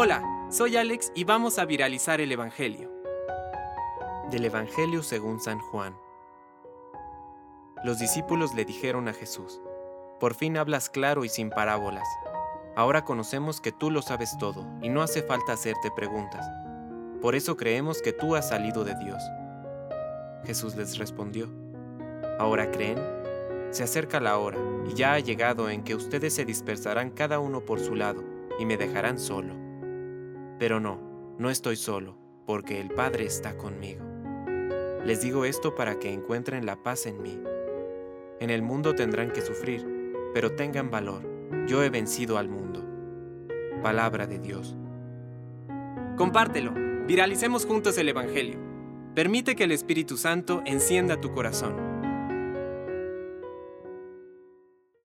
Hola, 0.00 0.22
soy 0.48 0.76
Alex 0.76 1.10
y 1.16 1.24
vamos 1.24 1.58
a 1.58 1.64
viralizar 1.64 2.20
el 2.20 2.30
Evangelio. 2.30 2.88
Del 4.30 4.44
Evangelio 4.44 5.02
según 5.02 5.40
San 5.40 5.58
Juan. 5.58 5.96
Los 7.82 7.98
discípulos 7.98 8.54
le 8.54 8.64
dijeron 8.64 9.08
a 9.08 9.12
Jesús, 9.12 9.60
Por 10.20 10.34
fin 10.34 10.56
hablas 10.56 10.88
claro 10.88 11.24
y 11.24 11.28
sin 11.28 11.50
parábolas. 11.50 12.06
Ahora 12.76 13.04
conocemos 13.04 13.60
que 13.60 13.72
tú 13.72 13.90
lo 13.90 14.00
sabes 14.00 14.38
todo 14.38 14.64
y 14.82 14.88
no 14.88 15.02
hace 15.02 15.22
falta 15.22 15.54
hacerte 15.54 15.90
preguntas. 15.90 16.48
Por 17.20 17.34
eso 17.34 17.56
creemos 17.56 18.00
que 18.00 18.12
tú 18.12 18.36
has 18.36 18.50
salido 18.50 18.84
de 18.84 18.94
Dios. 18.94 19.20
Jesús 20.44 20.76
les 20.76 20.96
respondió, 20.96 21.48
¿Ahora 22.38 22.70
creen? 22.70 22.98
Se 23.72 23.82
acerca 23.82 24.20
la 24.20 24.38
hora 24.38 24.58
y 24.86 24.94
ya 24.94 25.14
ha 25.14 25.18
llegado 25.18 25.70
en 25.70 25.82
que 25.82 25.96
ustedes 25.96 26.34
se 26.34 26.44
dispersarán 26.44 27.10
cada 27.10 27.40
uno 27.40 27.62
por 27.62 27.80
su 27.80 27.96
lado 27.96 28.37
y 28.58 28.66
me 28.66 28.76
dejarán 28.76 29.18
solo. 29.18 29.54
Pero 30.58 30.80
no, 30.80 31.34
no 31.38 31.50
estoy 31.50 31.76
solo, 31.76 32.18
porque 32.46 32.80
el 32.80 32.90
Padre 32.90 33.24
está 33.24 33.56
conmigo. 33.56 34.04
Les 35.04 35.22
digo 35.22 35.44
esto 35.44 35.74
para 35.74 35.98
que 35.98 36.12
encuentren 36.12 36.66
la 36.66 36.82
paz 36.82 37.06
en 37.06 37.22
mí. 37.22 37.40
En 38.40 38.50
el 38.50 38.62
mundo 38.62 38.94
tendrán 38.94 39.30
que 39.30 39.40
sufrir, 39.40 39.86
pero 40.34 40.52
tengan 40.52 40.90
valor, 40.90 41.22
yo 41.66 41.82
he 41.82 41.90
vencido 41.90 42.38
al 42.38 42.48
mundo. 42.48 42.84
Palabra 43.82 44.26
de 44.26 44.38
Dios. 44.38 44.76
Compártelo, 46.16 46.72
viralicemos 47.06 47.64
juntos 47.64 47.96
el 47.98 48.08
Evangelio. 48.08 48.58
Permite 49.14 49.56
que 49.56 49.64
el 49.64 49.72
Espíritu 49.72 50.16
Santo 50.16 50.62
encienda 50.64 51.20
tu 51.20 51.32
corazón. 51.32 51.87